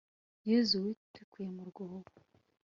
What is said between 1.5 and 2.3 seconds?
mu rwobo